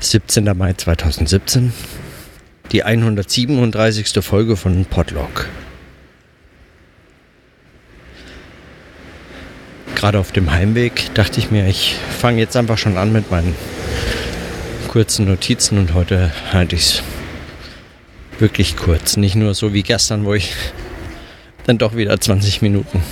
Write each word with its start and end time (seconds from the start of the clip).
17. 0.00 0.56
Mai 0.56 0.72
2017, 0.74 1.72
die 2.72 2.82
137. 2.82 4.22
Folge 4.22 4.56
von 4.56 4.84
Podlog. 4.84 5.48
Gerade 9.94 10.18
auf 10.18 10.32
dem 10.32 10.50
Heimweg 10.50 11.14
dachte 11.14 11.38
ich 11.40 11.50
mir, 11.50 11.66
ich 11.68 11.96
fange 12.18 12.40
jetzt 12.40 12.56
einfach 12.56 12.76
schon 12.76 12.96
an 12.98 13.12
mit 13.12 13.30
meinen 13.30 13.54
kurzen 14.88 15.26
Notizen 15.26 15.78
und 15.78 15.94
heute 15.94 16.32
halte 16.52 16.76
ich 16.76 16.82
es 16.82 17.02
wirklich 18.38 18.76
kurz. 18.76 19.16
Nicht 19.16 19.36
nur 19.36 19.54
so 19.54 19.72
wie 19.72 19.82
gestern, 19.82 20.24
wo 20.24 20.34
ich 20.34 20.52
dann 21.66 21.78
doch 21.78 21.96
wieder 21.96 22.20
20 22.20 22.62
Minuten 22.62 23.02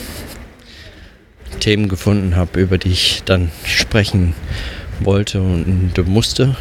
Themen 1.61 1.89
gefunden 1.89 2.37
habe, 2.37 2.61
über 2.61 2.77
die 2.77 2.91
ich 2.91 3.23
dann 3.25 3.51
sprechen 3.64 4.35
wollte 5.01 5.41
und 5.41 5.93
musste. 6.07 6.56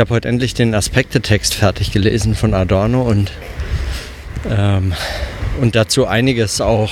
Ich 0.00 0.02
habe 0.02 0.14
heute 0.14 0.28
endlich 0.28 0.54
den 0.54 0.74
Aspektetext 0.74 1.52
fertig 1.52 1.92
gelesen 1.92 2.34
von 2.34 2.54
Adorno 2.54 3.02
und, 3.02 3.30
ähm, 4.48 4.94
und 5.60 5.76
dazu 5.76 6.06
einiges 6.06 6.62
auch 6.62 6.90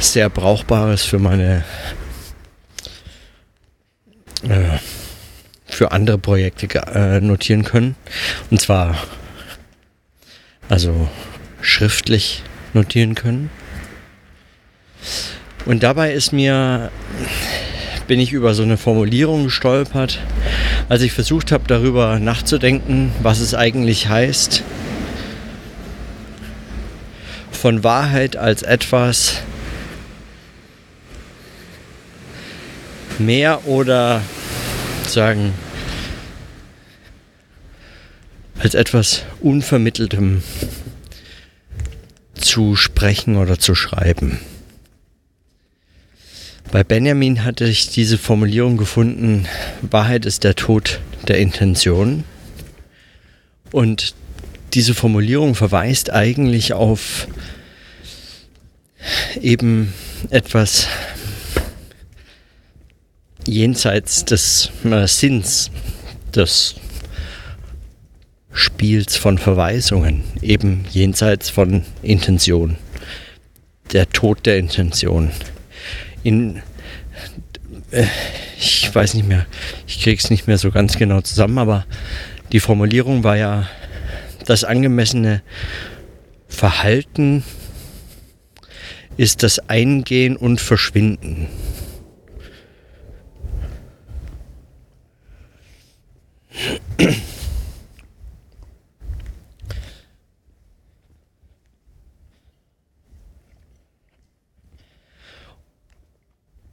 sehr 0.00 0.28
Brauchbares 0.28 1.04
für 1.04 1.20
meine 1.20 1.64
äh, 4.42 4.78
für 5.64 5.92
andere 5.92 6.18
Projekte 6.18 6.66
äh, 6.92 7.20
notieren 7.20 7.62
können. 7.62 7.94
Und 8.50 8.60
zwar 8.60 8.96
also 10.68 11.08
schriftlich 11.60 12.42
notieren 12.74 13.14
können. 13.14 13.48
Und 15.66 15.84
dabei 15.84 16.12
ist 16.12 16.32
mir 16.32 16.90
bin 18.10 18.18
ich 18.18 18.32
über 18.32 18.54
so 18.54 18.64
eine 18.64 18.76
Formulierung 18.76 19.44
gestolpert, 19.44 20.18
als 20.88 21.02
ich 21.02 21.12
versucht 21.12 21.52
habe, 21.52 21.62
darüber 21.68 22.18
nachzudenken, 22.18 23.12
was 23.22 23.38
es 23.38 23.54
eigentlich 23.54 24.08
heißt, 24.08 24.64
von 27.52 27.84
Wahrheit 27.84 28.34
als 28.34 28.64
etwas 28.64 29.42
mehr 33.20 33.64
oder 33.68 34.22
sagen 35.06 35.54
als 38.58 38.74
etwas 38.74 39.22
Unvermitteltem 39.38 40.42
zu 42.34 42.74
sprechen 42.74 43.36
oder 43.36 43.60
zu 43.60 43.76
schreiben. 43.76 44.40
Bei 46.72 46.84
Benjamin 46.84 47.44
hatte 47.44 47.64
ich 47.64 47.88
diese 47.88 48.16
Formulierung 48.16 48.76
gefunden, 48.76 49.46
Wahrheit 49.82 50.24
ist 50.24 50.44
der 50.44 50.54
Tod 50.54 51.00
der 51.26 51.38
Intention. 51.38 52.22
Und 53.72 54.14
diese 54.72 54.94
Formulierung 54.94 55.56
verweist 55.56 56.12
eigentlich 56.12 56.72
auf 56.72 57.26
eben 59.40 59.92
etwas 60.30 60.86
jenseits 63.46 64.24
des 64.24 64.70
äh, 64.84 65.08
Sinns 65.08 65.72
des 66.34 66.76
Spiels 68.52 69.16
von 69.16 69.38
Verweisungen, 69.38 70.22
eben 70.40 70.84
jenseits 70.92 71.50
von 71.50 71.84
Intention. 72.02 72.76
Der 73.92 74.08
Tod 74.08 74.46
der 74.46 74.58
Intention. 74.58 75.32
In, 76.22 76.62
äh, 77.90 78.04
ich 78.58 78.94
weiß 78.94 79.14
nicht 79.14 79.26
mehr, 79.26 79.46
ich 79.86 80.02
kriege 80.02 80.20
es 80.20 80.30
nicht 80.30 80.46
mehr 80.46 80.58
so 80.58 80.70
ganz 80.70 80.96
genau 80.98 81.20
zusammen, 81.20 81.58
aber 81.58 81.86
die 82.52 82.60
Formulierung 82.60 83.24
war 83.24 83.36
ja 83.36 83.68
das 84.46 84.64
angemessene 84.64 85.42
Verhalten 86.48 87.44
ist 89.16 89.42
das 89.42 89.58
Eingehen 89.68 90.36
und 90.36 90.60
Verschwinden. 90.60 91.48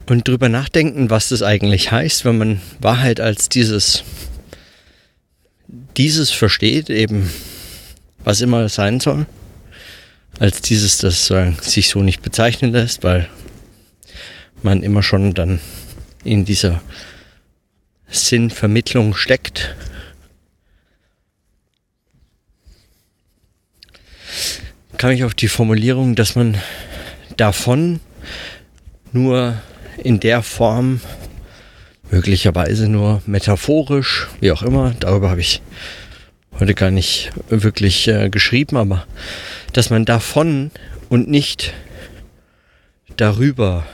Und 0.09 0.25
drüber 0.25 0.47
nachdenken, 0.47 1.09
was 1.09 1.29
das 1.29 1.43
eigentlich 1.43 1.91
heißt, 1.91 2.23
wenn 2.23 2.37
man 2.37 2.61
Wahrheit 2.79 3.19
als 3.19 3.49
dieses, 3.49 4.03
dieses 5.97 6.31
versteht, 6.31 6.89
eben 6.89 7.29
was 8.23 8.39
immer 8.39 8.61
es 8.61 8.75
sein 8.75 9.01
soll, 9.01 9.25
als 10.39 10.61
dieses, 10.61 10.97
das 10.99 11.29
äh, 11.29 11.51
sich 11.61 11.89
so 11.89 12.03
nicht 12.03 12.21
bezeichnen 12.21 12.71
lässt, 12.71 13.03
weil 13.03 13.27
man 14.63 14.81
immer 14.81 15.03
schon 15.03 15.33
dann 15.33 15.59
in 16.23 16.45
dieser 16.45 16.81
Sinnvermittlung 18.07 19.13
steckt. 19.13 19.75
Kam 24.97 25.11
ich 25.11 25.25
auf 25.25 25.33
die 25.33 25.49
Formulierung, 25.49 26.15
dass 26.15 26.35
man 26.35 26.57
davon 27.35 27.99
nur 29.11 29.61
in 30.03 30.19
der 30.19 30.43
Form, 30.43 31.01
möglicherweise 32.09 32.87
nur 32.87 33.21
metaphorisch, 33.25 34.27
wie 34.39 34.51
auch 34.51 34.63
immer, 34.63 34.93
darüber 34.99 35.29
habe 35.29 35.41
ich 35.41 35.61
heute 36.59 36.73
gar 36.73 36.91
nicht 36.91 37.31
wirklich 37.49 38.07
äh, 38.07 38.29
geschrieben, 38.29 38.77
aber 38.77 39.05
dass 39.73 39.89
man 39.89 40.05
davon 40.05 40.71
und 41.09 41.29
nicht 41.29 41.73
darüber 43.15 43.85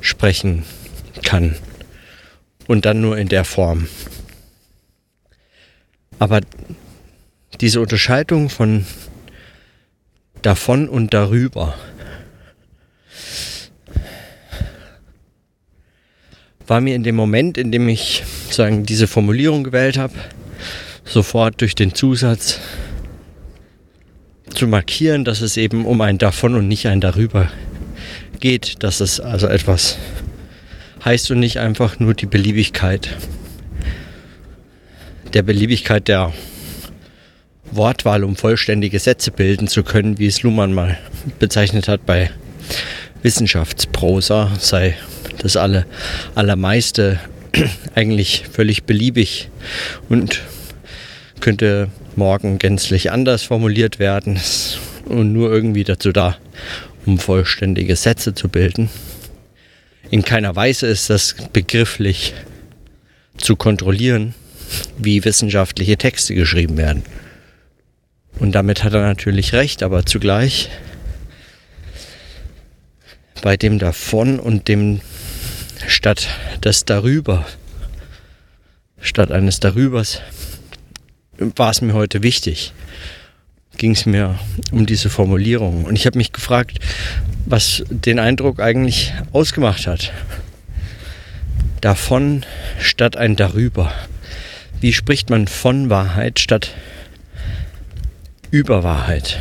sprechen 0.00 0.64
kann 1.22 1.56
und 2.66 2.84
dann 2.84 3.00
nur 3.00 3.18
in 3.18 3.28
der 3.28 3.44
Form. 3.44 3.88
Aber 6.18 6.40
diese 7.60 7.80
Unterscheidung 7.80 8.48
von 8.48 8.86
davon 10.42 10.88
und 10.88 11.12
darüber 11.12 11.74
war 16.70 16.80
mir 16.80 16.94
in 16.94 17.02
dem 17.02 17.16
Moment, 17.16 17.58
in 17.58 17.72
dem 17.72 17.88
ich 17.88 18.22
sagen 18.48 18.86
diese 18.86 19.08
Formulierung 19.08 19.64
gewählt 19.64 19.98
habe, 19.98 20.14
sofort 21.04 21.60
durch 21.60 21.74
den 21.74 21.96
Zusatz 21.96 22.60
zu 24.54 24.68
markieren, 24.68 25.24
dass 25.24 25.40
es 25.40 25.56
eben 25.56 25.84
um 25.84 26.00
ein 26.00 26.18
davon 26.18 26.54
und 26.54 26.68
nicht 26.68 26.86
ein 26.86 27.00
darüber 27.00 27.50
geht, 28.38 28.84
dass 28.84 29.00
es 29.00 29.18
also 29.18 29.48
etwas 29.48 29.98
heißt 31.04 31.32
und 31.32 31.40
nicht 31.40 31.58
einfach 31.58 31.98
nur 31.98 32.14
die 32.14 32.26
Beliebigkeit 32.26 33.16
der 35.34 35.42
Beliebigkeit 35.42 36.06
der 36.06 36.32
Wortwahl, 37.72 38.22
um 38.22 38.36
vollständige 38.36 39.00
Sätze 39.00 39.32
bilden 39.32 39.66
zu 39.66 39.82
können, 39.82 40.18
wie 40.20 40.26
es 40.26 40.44
Luhmann 40.44 40.72
mal 40.72 40.98
bezeichnet 41.40 41.88
hat 41.88 42.06
bei 42.06 42.30
Wissenschaftsprosa, 43.22 44.52
sei 44.60 44.96
das 45.42 45.56
alle, 45.56 45.86
allermeiste 46.34 47.18
eigentlich 47.94 48.44
völlig 48.50 48.84
beliebig 48.84 49.48
und 50.08 50.40
könnte 51.40 51.88
morgen 52.16 52.58
gänzlich 52.58 53.10
anders 53.10 53.42
formuliert 53.42 53.98
werden 53.98 54.38
und 55.06 55.32
nur 55.32 55.50
irgendwie 55.50 55.84
dazu 55.84 56.12
da, 56.12 56.36
um 57.06 57.18
vollständige 57.18 57.96
Sätze 57.96 58.34
zu 58.34 58.48
bilden. 58.48 58.90
In 60.10 60.24
keiner 60.24 60.56
Weise 60.56 60.86
ist 60.86 61.08
das 61.08 61.36
begrifflich 61.52 62.34
zu 63.36 63.56
kontrollieren, 63.56 64.34
wie 64.98 65.24
wissenschaftliche 65.24 65.96
Texte 65.96 66.34
geschrieben 66.34 66.76
werden. 66.76 67.02
Und 68.38 68.52
damit 68.52 68.84
hat 68.84 68.94
er 68.94 69.02
natürlich 69.02 69.52
recht, 69.52 69.82
aber 69.82 70.06
zugleich 70.06 70.70
bei 73.42 73.56
dem 73.56 73.78
davon 73.78 74.38
und 74.38 74.68
dem 74.68 75.00
statt 76.00 76.28
des 76.64 76.86
darüber, 76.86 77.44
statt 79.02 79.30
eines 79.30 79.60
darübers, 79.60 80.22
war 81.36 81.70
es 81.70 81.82
mir 81.82 81.92
heute 81.92 82.22
wichtig, 82.22 82.72
ging 83.76 83.90
es 83.90 84.06
mir 84.06 84.38
um 84.72 84.86
diese 84.86 85.10
Formulierung. 85.10 85.84
Und 85.84 85.96
ich 85.96 86.06
habe 86.06 86.16
mich 86.16 86.32
gefragt, 86.32 86.78
was 87.44 87.84
den 87.90 88.18
Eindruck 88.18 88.60
eigentlich 88.60 89.12
ausgemacht 89.32 89.86
hat. 89.86 90.10
Davon 91.82 92.46
statt 92.78 93.18
ein 93.18 93.36
darüber. 93.36 93.92
Wie 94.80 94.94
spricht 94.94 95.28
man 95.28 95.48
von 95.48 95.90
Wahrheit 95.90 96.40
statt 96.40 96.70
über 98.50 98.82
Wahrheit? 98.82 99.38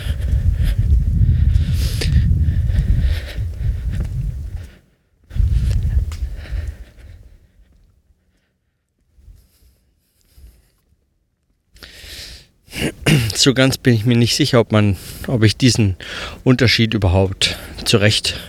So 13.35 13.53
ganz 13.53 13.77
bin 13.77 13.93
ich 13.93 14.05
mir 14.05 14.17
nicht 14.17 14.35
sicher, 14.35 14.59
ob 14.59 14.71
man, 14.71 14.97
ob 15.27 15.43
ich 15.43 15.57
diesen 15.57 15.95
Unterschied 16.43 16.93
überhaupt 16.93 17.57
zurecht 17.85 18.39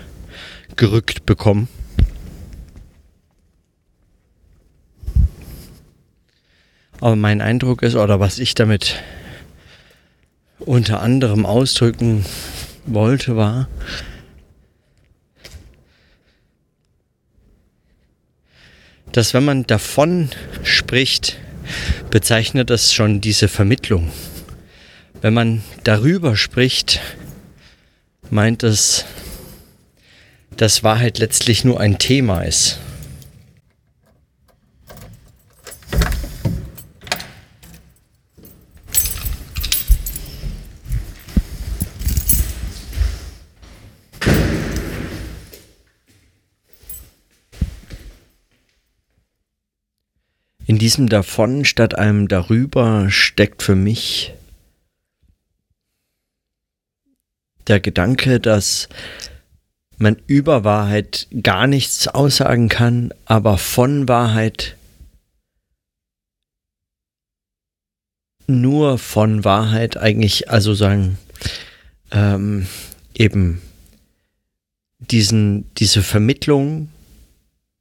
gerückt 0.77 1.27
bekomme. 1.27 1.69
Aber 7.00 7.17
mein 7.17 7.41
Eindruck 7.41 7.82
ist, 7.82 7.94
oder 7.94 8.21
was 8.21 8.38
ich 8.38 8.55
damit 8.55 9.03
unter 10.59 11.00
anderem 11.00 11.47
ausdrücken 11.47 12.25
wollte, 12.85 13.37
war, 13.37 13.69
dass 19.12 19.35
wenn 19.35 19.44
man 19.44 19.67
davon 19.67 20.31
spricht, 20.62 21.38
bezeichnet 22.11 22.71
das 22.71 22.93
schon 22.93 23.21
diese 23.21 23.49
Vermittlung. 23.49 24.11
Wenn 25.21 25.35
man 25.35 25.63
darüber 25.85 26.37
spricht, 26.37 27.01
meint 28.31 28.63
es, 28.63 29.05
dass 30.57 30.83
Wahrheit 30.83 31.19
letztlich 31.19 31.65
nur 31.65 31.81
ein 31.81 31.99
Thema 31.99 32.43
ist. 32.43 32.79
In 50.71 50.79
diesem 50.79 51.09
davon 51.09 51.65
statt 51.65 51.97
einem 51.97 52.29
darüber 52.29 53.11
steckt 53.11 53.65
für 53.65 53.75
mich 53.75 54.33
der 57.67 57.81
Gedanke, 57.81 58.39
dass 58.39 58.89
man 59.99 60.15
über 60.29 60.63
Wahrheit 60.63 61.27
gar 61.43 61.67
nichts 61.67 62.07
aussagen 62.07 62.69
kann, 62.69 63.13
aber 63.25 63.59
von 63.59 64.07
Wahrheit 64.07 64.77
nur 68.47 68.97
von 68.97 69.43
Wahrheit 69.43 69.97
eigentlich, 69.97 70.51
also 70.51 70.75
sagen, 70.75 71.19
ähm, 72.13 72.69
eben 73.17 73.61
diesen, 75.01 75.69
diese 75.75 76.05
Vermittlung 76.05 76.91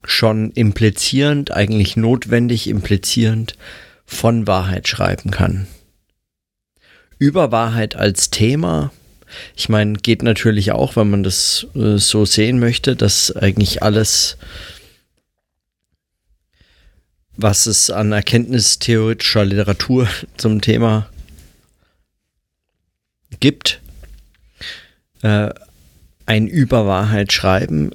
schon 0.04 0.52
implizierend, 0.52 1.52
eigentlich 1.52 1.98
notwendig 1.98 2.68
implizierend 2.68 3.58
von 4.06 4.48
Wahrheit 4.48 4.88
schreiben 4.88 5.32
kann. 5.32 5.68
Über 7.18 7.52
Wahrheit 7.52 7.96
als 7.96 8.30
Thema, 8.30 8.92
ich 9.56 9.70
meine, 9.70 9.94
geht 9.94 10.24
natürlich 10.24 10.72
auch, 10.72 10.96
wenn 10.96 11.10
man 11.10 11.24
das 11.24 11.68
äh, 11.76 11.98
so 11.98 12.26
sehen 12.26 12.60
möchte, 12.60 12.96
dass 12.96 13.36
eigentlich 13.36 13.84
alles, 13.84 14.38
was 17.36 17.66
es 17.66 17.90
an 17.90 18.12
erkenntnistheoretischer 18.12 19.46
Literatur 19.46 20.08
zum 20.38 20.62
Thema 20.62 21.10
gibt, 23.40 23.82
äh, 25.22 25.50
ein 26.26 26.48
Überwahrheit 26.48 27.34
schreiben 27.34 27.92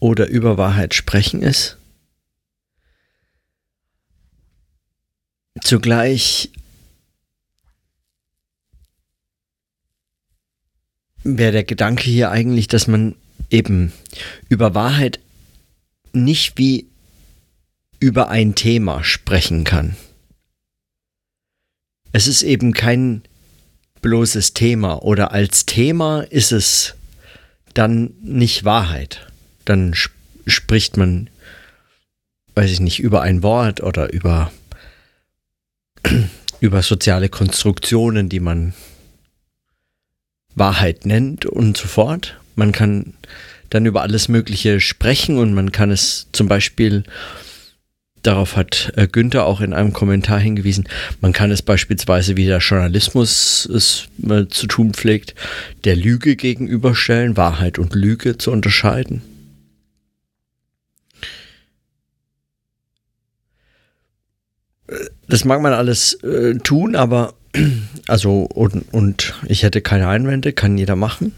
oder 0.00 0.26
über 0.28 0.58
Wahrheit 0.58 0.94
sprechen 0.94 1.42
ist. 1.42 1.76
Zugleich 5.62 6.50
wäre 11.24 11.52
der 11.52 11.64
Gedanke 11.64 12.04
hier 12.04 12.30
eigentlich, 12.30 12.68
dass 12.68 12.86
man 12.86 13.16
eben 13.50 13.92
über 14.48 14.74
Wahrheit 14.74 15.20
nicht 16.12 16.56
wie 16.58 16.86
über 17.98 18.28
ein 18.28 18.54
Thema 18.54 19.02
sprechen 19.02 19.64
kann. 19.64 19.96
Es 22.12 22.26
ist 22.26 22.42
eben 22.42 22.72
kein 22.72 23.22
bloßes 24.02 24.54
Thema 24.54 25.02
oder 25.02 25.32
als 25.32 25.66
Thema 25.66 26.20
ist 26.20 26.52
es 26.52 26.94
dann 27.74 28.14
nicht 28.20 28.64
Wahrheit 28.64 29.26
dann 29.66 29.92
sp 29.92 30.16
spricht 30.48 30.96
man, 30.96 31.28
weiß 32.54 32.70
ich 32.70 32.80
nicht, 32.80 33.00
über 33.00 33.22
ein 33.22 33.42
Wort 33.42 33.82
oder 33.82 34.12
über, 34.12 34.52
über 36.60 36.82
soziale 36.82 37.28
Konstruktionen, 37.28 38.28
die 38.28 38.38
man 38.38 38.72
Wahrheit 40.54 41.04
nennt 41.04 41.44
und 41.44 41.76
so 41.76 41.88
fort. 41.88 42.38
Man 42.54 42.72
kann 42.72 43.14
dann 43.70 43.86
über 43.86 44.02
alles 44.02 44.28
Mögliche 44.28 44.80
sprechen 44.80 45.38
und 45.38 45.52
man 45.52 45.72
kann 45.72 45.90
es 45.90 46.28
zum 46.32 46.46
Beispiel, 46.46 47.02
darauf 48.22 48.56
hat 48.56 48.92
äh, 48.96 49.08
Günther 49.08 49.46
auch 49.46 49.60
in 49.60 49.72
einem 49.72 49.92
Kommentar 49.92 50.38
hingewiesen, 50.38 50.88
man 51.20 51.32
kann 51.32 51.50
es 51.50 51.62
beispielsweise, 51.62 52.36
wie 52.36 52.46
der 52.46 52.58
Journalismus 52.58 53.66
es 53.66 54.08
äh, 54.22 54.46
zu 54.46 54.66
tun 54.68 54.94
pflegt, 54.94 55.34
der 55.84 55.96
Lüge 55.96 56.36
gegenüberstellen, 56.36 57.36
Wahrheit 57.36 57.78
und 57.78 57.94
Lüge 57.94 58.38
zu 58.38 58.52
unterscheiden. 58.52 59.22
Das 65.28 65.44
mag 65.44 65.60
man 65.60 65.72
alles 65.72 66.14
äh, 66.22 66.54
tun, 66.54 66.96
aber 66.96 67.34
also 68.06 68.42
und, 68.42 68.92
und 68.92 69.34
ich 69.46 69.62
hätte 69.62 69.80
keine 69.80 70.08
Einwände, 70.08 70.52
kann 70.52 70.78
jeder 70.78 70.96
machen. 70.96 71.32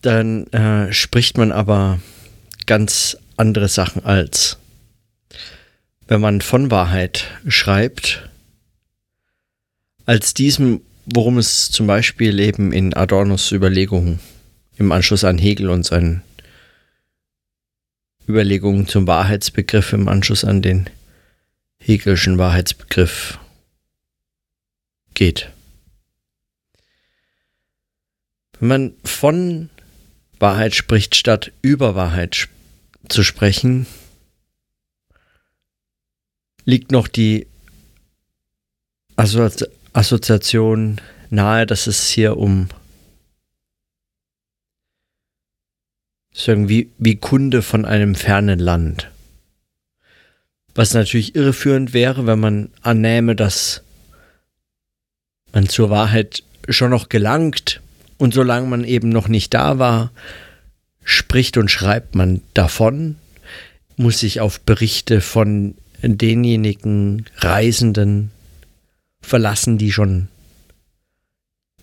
Dann 0.00 0.46
äh, 0.48 0.92
spricht 0.92 1.38
man 1.38 1.52
aber 1.52 2.00
ganz 2.66 3.16
andere 3.36 3.68
Sachen 3.68 4.04
als 4.04 4.58
wenn 6.12 6.20
man 6.20 6.42
von 6.42 6.70
Wahrheit 6.70 7.24
schreibt, 7.48 8.28
als 10.04 10.34
diesem, 10.34 10.82
worum 11.06 11.38
es 11.38 11.70
zum 11.70 11.86
Beispiel 11.86 12.38
eben 12.38 12.70
in 12.70 12.92
Adornos 12.92 13.50
Überlegungen 13.50 14.20
im 14.76 14.92
Anschluss 14.92 15.24
an 15.24 15.38
Hegel 15.38 15.70
und 15.70 15.86
seinen 15.86 16.22
Überlegungen 18.28 18.86
zum 18.88 19.06
Wahrheitsbegriff 19.06 19.94
im 19.94 20.06
Anschluss 20.08 20.44
an 20.44 20.60
den 20.60 20.90
Hegelschen 21.84 22.38
Wahrheitsbegriff 22.38 23.40
geht. 25.14 25.50
Wenn 28.60 28.68
man 28.68 28.92
von 29.04 29.68
Wahrheit 30.38 30.76
spricht, 30.76 31.16
statt 31.16 31.50
über 31.60 31.96
Wahrheit 31.96 32.48
zu 33.08 33.24
sprechen, 33.24 33.86
liegt 36.64 36.92
noch 36.92 37.08
die 37.08 37.48
Assozi 39.16 39.66
Assoziation 39.92 41.00
nahe, 41.28 41.66
dass 41.66 41.86
es 41.86 42.08
hier 42.08 42.38
um 42.38 42.68
irgendwie 46.46 46.90
wie 46.96 47.16
Kunde 47.16 47.60
von 47.60 47.84
einem 47.84 48.14
fernen 48.14 48.58
Land 48.58 49.10
was 50.74 50.94
natürlich 50.94 51.34
irreführend 51.34 51.92
wäre, 51.92 52.26
wenn 52.26 52.40
man 52.40 52.70
annähme, 52.80 53.36
dass 53.36 53.82
man 55.52 55.68
zur 55.68 55.90
Wahrheit 55.90 56.42
schon 56.68 56.90
noch 56.90 57.08
gelangt. 57.08 57.80
Und 58.18 58.34
solange 58.34 58.66
man 58.68 58.84
eben 58.84 59.08
noch 59.08 59.28
nicht 59.28 59.52
da 59.52 59.78
war, 59.78 60.12
spricht 61.04 61.56
und 61.56 61.70
schreibt 61.70 62.14
man 62.14 62.40
davon, 62.54 63.16
muss 63.96 64.20
sich 64.20 64.40
auf 64.40 64.60
Berichte 64.60 65.20
von 65.20 65.74
denjenigen 66.02 67.26
Reisenden 67.36 68.30
verlassen, 69.20 69.78
die 69.78 69.92
schon 69.92 70.28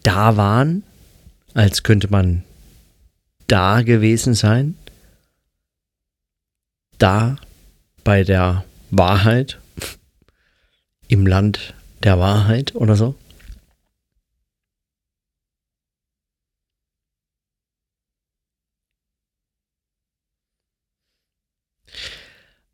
da 0.04 0.38
waren, 0.38 0.84
als 1.54 1.84
könnte 1.84 2.10
man 2.10 2.44
da 3.48 3.82
gewesen 3.82 4.34
sein, 4.34 4.76
da 6.98 7.38
bei 8.04 8.24
der 8.24 8.64
Wahrheit 8.92 9.60
im 11.08 11.28
Land 11.28 11.74
der 12.04 12.20
Wahrheit 12.20 12.76
oder 12.76 12.96
so? 12.96 13.16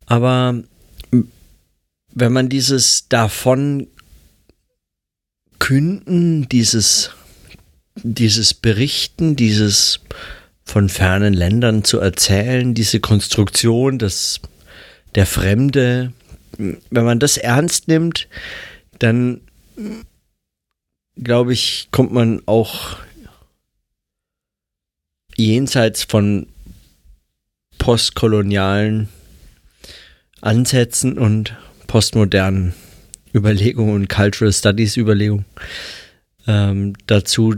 Aber 0.06 0.62
wenn 2.14 2.32
man 2.32 2.48
dieses 2.48 3.08
davon 3.08 3.88
künden, 5.58 6.48
dieses, 6.48 7.10
dieses 7.96 8.54
Berichten, 8.54 9.34
dieses 9.36 10.00
von 10.64 10.88
fernen 10.88 11.34
Ländern 11.34 11.84
zu 11.84 11.98
erzählen, 11.98 12.74
diese 12.74 13.00
Konstruktion 13.00 13.98
des 13.98 14.40
der 15.16 15.26
Fremde, 15.26 16.12
wenn 16.58 17.04
man 17.04 17.18
das 17.18 17.36
ernst 17.36 17.88
nimmt, 17.88 18.28
dann 18.98 19.40
glaube 21.16 21.52
ich, 21.52 21.88
kommt 21.90 22.12
man 22.12 22.42
auch 22.46 22.98
jenseits 25.34 26.04
von 26.04 26.46
postkolonialen 27.78 29.08
Ansätzen 30.40 31.18
und 31.18 31.56
postmodernen 31.86 32.74
Überlegungen 33.34 33.94
und 33.94 34.08
Cultural 34.08 34.52
Studies 34.52 34.96
Überlegungen 34.96 35.44
ähm, 36.46 36.94
dazu 37.06 37.56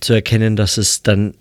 zu 0.00 0.12
erkennen, 0.12 0.56
dass 0.56 0.78
es 0.78 1.02
dann 1.02 1.34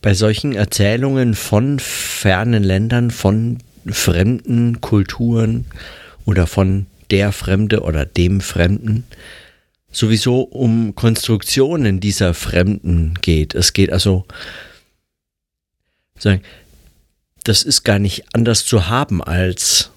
bei 0.00 0.14
solchen 0.14 0.54
Erzählungen 0.54 1.34
von 1.34 1.78
fernen 1.78 2.62
Ländern, 2.62 3.10
von 3.10 3.58
fremden 3.92 4.80
Kulturen 4.80 5.66
oder 6.24 6.46
von 6.46 6.86
der 7.10 7.32
Fremde 7.32 7.82
oder 7.82 8.04
dem 8.04 8.40
Fremden 8.40 9.04
sowieso 9.90 10.42
um 10.42 10.94
Konstruktionen 10.94 12.00
dieser 12.00 12.34
Fremden 12.34 13.14
geht. 13.20 13.54
Es 13.54 13.72
geht 13.72 13.92
also, 13.92 14.26
sagen, 16.18 16.42
das 17.44 17.62
ist 17.62 17.84
gar 17.84 17.98
nicht 17.98 18.34
anders 18.34 18.66
zu 18.66 18.88
haben 18.88 19.22
als 19.22 19.90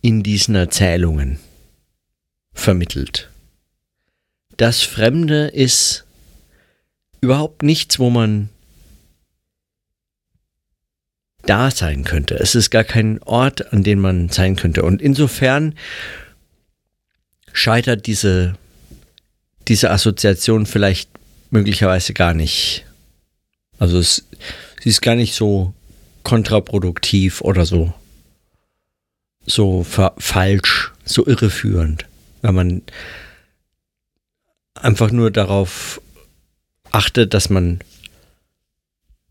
in 0.00 0.22
diesen 0.22 0.54
Erzählungen 0.54 1.38
vermittelt. 2.54 3.30
Das 4.56 4.82
Fremde 4.82 5.48
ist 5.48 6.04
überhaupt 7.20 7.62
nichts, 7.62 7.98
wo 7.98 8.08
man 8.08 8.48
da 11.46 11.70
sein 11.70 12.04
könnte. 12.04 12.34
Es 12.34 12.54
ist 12.54 12.70
gar 12.70 12.84
kein 12.84 13.22
Ort, 13.22 13.72
an 13.72 13.82
dem 13.82 14.00
man 14.00 14.28
sein 14.28 14.56
könnte. 14.56 14.82
Und 14.82 15.00
insofern 15.02 15.74
scheitert 17.52 18.06
diese, 18.06 18.54
diese 19.68 19.90
Assoziation 19.90 20.66
vielleicht 20.66 21.10
möglicherweise 21.50 22.12
gar 22.14 22.34
nicht. 22.34 22.84
Also 23.78 23.98
es, 23.98 24.26
sie 24.82 24.90
ist 24.90 25.00
gar 25.00 25.16
nicht 25.16 25.34
so 25.34 25.74
kontraproduktiv 26.22 27.40
oder 27.40 27.64
so, 27.64 27.92
so 29.46 29.84
falsch, 29.84 30.92
so 31.04 31.26
irreführend, 31.26 32.06
wenn 32.42 32.54
man 32.54 32.82
einfach 34.74 35.10
nur 35.10 35.30
darauf 35.30 36.00
achtet, 36.90 37.34
dass 37.34 37.50
man 37.50 37.80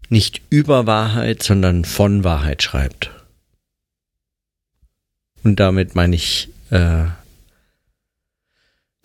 nicht 0.10 0.42
über 0.50 0.86
Wahrheit, 0.86 1.44
sondern 1.44 1.86
von 1.86 2.24
Wahrheit 2.24 2.64
schreibt. 2.64 3.12
Und 5.44 5.60
damit 5.60 5.96
meine 5.96 6.16
ich 6.16 6.50
äh, 6.72 7.06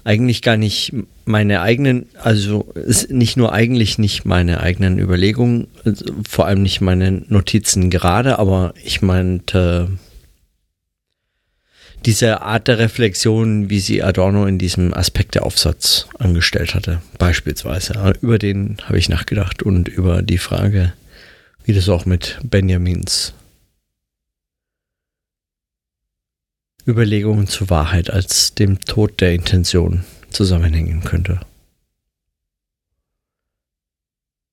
eigentlich 0.03 0.43
gar 0.43 0.57
nicht 0.57 0.93
meine 1.25 1.63
eigenen, 1.63 2.07
also 2.23 2.73
ist 2.75 3.11
nicht 3.11 3.37
nur 3.37 3.53
eigentlich 3.53 3.99
nicht 3.99 4.25
meine 4.25 4.61
eigenen 4.61 4.99
Überlegungen, 4.99 5.69
also 5.85 6.05
vor 6.29 6.47
allem 6.47 6.63
nicht 6.63 6.81
meine 6.81 7.23
Notizen 7.29 7.89
gerade, 7.91 8.39
aber 8.39 8.75
ich 8.83 9.01
meinte 9.01 9.91
diese 12.05 12.43
Art 12.43 12.69
der 12.69 12.79
Reflexion, 12.79 13.71
wie 13.71 13.81
sie 13.81 14.03
Adorno 14.03 14.47
in 14.47 14.59
diesem 14.59 14.93
Aspekt 14.93 15.35
der 15.35 15.45
Aufsatz 15.45 16.07
angestellt 16.19 16.75
hatte, 16.75 17.01
beispielsweise. 17.19 18.15
Über 18.21 18.39
den 18.39 18.77
habe 18.85 18.99
ich 18.99 19.09
nachgedacht 19.09 19.63
und 19.63 19.89
über 19.89 20.23
die 20.23 20.39
Frage, 20.39 20.93
wie 21.65 21.73
das 21.73 21.89
auch 21.89 22.05
mit 22.05 22.39
Benjamins 22.43 23.33
Überlegungen 26.87 27.47
zur 27.47 27.71
Wahrheit 27.71 28.11
als 28.11 28.55
dem 28.55 28.81
Tod 28.81 29.21
der 29.23 29.33
Intention 29.33 30.05
zusammenhängen 30.29 31.03
könnte. 31.03 31.41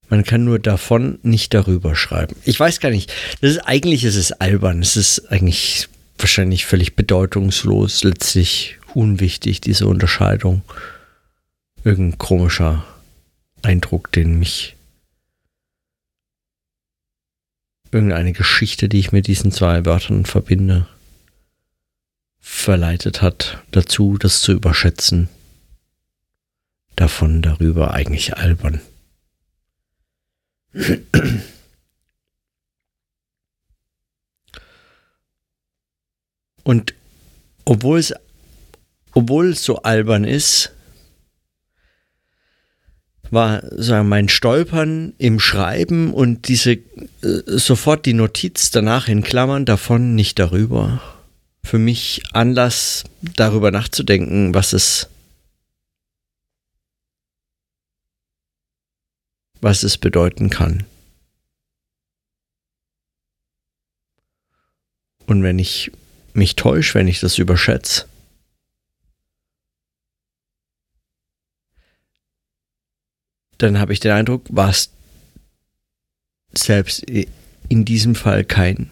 Man 0.08 0.24
kann 0.24 0.44
nur 0.44 0.60
davon 0.60 1.20
nicht 1.24 1.54
darüber 1.54 1.96
schreiben. 1.96 2.36
Ich 2.44 2.60
weiß 2.60 2.80
gar 2.80 2.90
nicht. 2.90 3.14
Das 3.42 3.52
ist 3.52 3.60
eigentlich 3.60 4.04
ist 4.04 4.18
es 4.18 4.34
albern. 4.34 4.82
Es 4.82 4.98
ist 4.98 5.32
eigentlich 5.32 5.88
wahrscheinlich 6.22 6.66
völlig 6.66 6.96
bedeutungslos, 6.96 8.04
letztlich 8.04 8.78
unwichtig, 8.94 9.62
diese 9.62 9.88
Unterscheidung. 9.88 10.62
Irgendein 11.84 12.18
komischer 12.18 12.86
Eindruck, 13.62 14.12
den 14.12 14.40
mich 14.40 14.76
irgendeine 17.92 18.34
Geschichte, 18.34 18.88
die 18.88 19.00
ich 19.00 19.12
mit 19.12 19.28
diesen 19.28 19.52
zwei 19.52 19.86
Wörtern 19.86 20.26
verbinde, 20.26 20.88
verleitet 22.40 23.22
hat, 23.22 23.62
dazu, 23.72 24.18
das 24.18 24.42
zu 24.42 24.54
überschätzen. 24.54 25.30
Davon 26.96 27.42
darüber 27.42 27.94
eigentlich 27.94 28.38
albern. 28.38 28.82
Und 36.64 36.94
obwohl 37.66 38.00
es, 38.00 38.14
obwohl 39.14 39.52
es 39.52 39.64
so 39.64 39.82
albern 39.82 40.24
ist, 40.24 40.72
war 43.32 43.64
sagen, 43.72 44.10
mein 44.10 44.28
Stolpern 44.28 45.14
im 45.18 45.40
Schreiben 45.40 46.14
und 46.14 46.50
diese 46.50 46.74
äh, 46.74 46.82
sofort 47.46 48.06
die 48.06 48.14
Notiz 48.14 48.72
danach 48.72 49.08
in 49.08 49.24
Klammern 49.24 49.66
davon 49.66 50.16
nicht 50.16 50.38
darüber. 50.38 51.02
Für 51.64 51.80
mich 51.80 52.24
Anlass 52.34 53.06
darüber 53.22 53.72
nachzudenken, 53.72 54.54
was 54.54 54.74
es 54.74 55.08
was 59.62 59.84
es 59.84 59.98
bedeuten 59.98 60.50
kann. 60.50 60.86
Und 65.28 65.44
wenn 65.44 65.60
ich 65.60 65.92
mich 66.36 66.56
täusche, 66.56 66.96
wenn 66.96 67.08
ich 67.08 67.20
das 67.20 67.38
überschätze. 67.38 68.06
Dann 73.58 73.78
habe 73.78 73.94
ich 73.94 74.00
den 74.00 74.12
Eindruck, 74.12 74.46
war 74.50 74.70
es 74.70 74.92
selbst 76.54 77.04
in 77.70 77.86
diesem 77.86 78.16
Fall 78.16 78.44
kein 78.44 78.90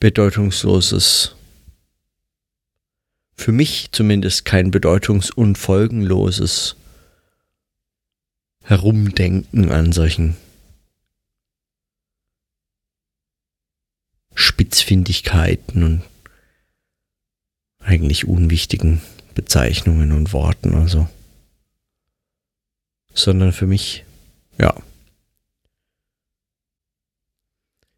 bedeutungsloses, 0.00 1.36
für 3.34 3.52
mich 3.52 3.90
zumindest 3.92 4.44
kein 4.44 4.70
bedeutungs- 4.70 5.30
und 5.30 5.58
folgenloses 5.58 6.76
Herumdenken 8.62 9.70
an 9.70 9.92
solchen 9.92 10.36
Spitzfindigkeiten 14.34 15.82
und 15.82 16.02
eigentlich 17.84 18.26
unwichtigen 18.26 19.00
Bezeichnungen 19.34 20.12
und 20.12 20.32
Worten 20.32 20.74
also. 20.74 21.08
Sondern 23.14 23.52
für 23.52 23.66
mich, 23.66 24.04
ja, 24.58 24.74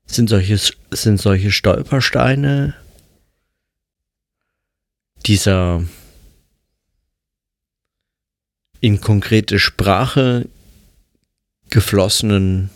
sind 0.07 0.29
solche, 0.29 0.59
sind 0.91 1.21
solche 1.21 1.50
Stolpersteine 1.50 2.75
dieser 5.26 5.85
in 8.81 9.00
konkrete 9.00 9.59
Sprache 9.59 10.49
geflossenen 11.71 12.71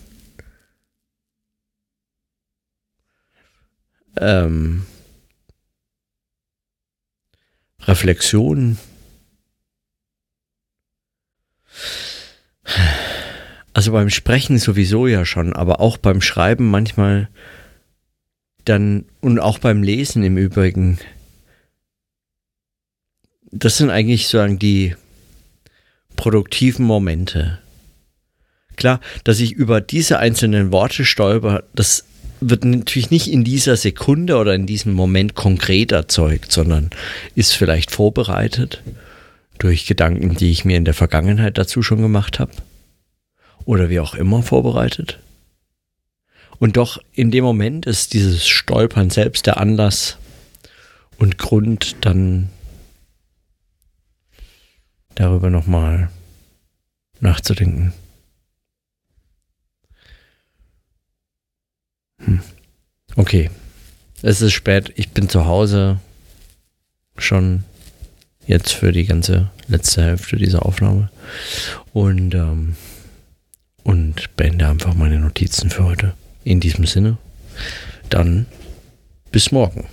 ähm, 4.16 4.86
Reflexion. 7.88 8.78
Also 13.72 13.92
beim 13.92 14.10
Sprechen 14.10 14.58
sowieso 14.58 15.06
ja 15.06 15.24
schon, 15.24 15.54
aber 15.54 15.80
auch 15.80 15.96
beim 15.96 16.20
Schreiben 16.20 16.70
manchmal 16.70 17.28
dann 18.64 19.06
und 19.20 19.38
auch 19.38 19.58
beim 19.58 19.82
Lesen 19.82 20.22
im 20.22 20.36
Übrigen. 20.36 20.98
Das 23.50 23.78
sind 23.78 23.88
eigentlich 23.88 24.24
sozusagen 24.24 24.58
die 24.58 24.94
produktiven 26.16 26.84
Momente. 26.84 27.58
Klar, 28.76 29.00
dass 29.24 29.40
ich 29.40 29.52
über 29.52 29.80
diese 29.80 30.18
einzelnen 30.18 30.70
Worte 30.70 31.04
stolper, 31.04 31.64
das 31.74 32.04
wird 32.40 32.64
natürlich 32.64 33.10
nicht 33.10 33.28
in 33.30 33.44
dieser 33.44 33.76
Sekunde 33.76 34.36
oder 34.36 34.54
in 34.54 34.66
diesem 34.66 34.92
Moment 34.92 35.34
konkret 35.34 35.92
erzeugt, 35.92 36.52
sondern 36.52 36.90
ist 37.34 37.52
vielleicht 37.52 37.90
vorbereitet 37.90 38.82
durch 39.58 39.86
Gedanken, 39.86 40.36
die 40.36 40.50
ich 40.50 40.64
mir 40.64 40.76
in 40.76 40.84
der 40.84 40.94
Vergangenheit 40.94 41.58
dazu 41.58 41.82
schon 41.82 42.00
gemacht 42.00 42.38
habe. 42.38 42.52
Oder 43.64 43.90
wie 43.90 44.00
auch 44.00 44.14
immer 44.14 44.42
vorbereitet. 44.42 45.18
Und 46.58 46.76
doch 46.76 47.02
in 47.12 47.30
dem 47.30 47.44
Moment 47.44 47.86
ist 47.86 48.14
dieses 48.14 48.46
Stolpern 48.46 49.10
selbst 49.10 49.46
der 49.46 49.58
Anlass, 49.58 50.18
und 51.18 51.36
Grund, 51.36 51.96
dann 52.00 52.48
darüber 55.14 55.50
nochmal 55.50 56.10
nachzudenken. 57.20 57.92
Hm. 62.24 62.40
Okay, 63.16 63.50
es 64.22 64.40
ist 64.42 64.52
spät, 64.52 64.92
ich 64.96 65.10
bin 65.10 65.28
zu 65.28 65.46
Hause 65.46 65.98
schon 67.16 67.64
jetzt 68.46 68.72
für 68.72 68.92
die 68.92 69.04
ganze 69.04 69.50
letzte 69.68 70.02
Hälfte 70.02 70.36
dieser 70.36 70.64
Aufnahme 70.64 71.10
und, 71.92 72.34
ähm, 72.34 72.76
und 73.82 74.36
beende 74.36 74.68
einfach 74.68 74.94
meine 74.94 75.18
Notizen 75.18 75.70
für 75.70 75.84
heute. 75.84 76.14
In 76.44 76.60
diesem 76.60 76.86
Sinne, 76.86 77.18
dann 78.08 78.46
bis 79.30 79.52
morgen. 79.52 79.86